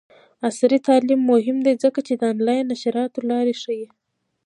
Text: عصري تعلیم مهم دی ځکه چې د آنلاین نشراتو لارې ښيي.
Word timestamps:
عصري 0.47 0.77
تعلیم 0.87 1.21
مهم 1.31 1.57
دی 1.65 1.73
ځکه 1.83 1.99
چې 2.07 2.13
د 2.15 2.21
آنلاین 2.31 2.63
نشراتو 2.71 3.19
لارې 3.29 3.53
ښيي. 3.61 3.87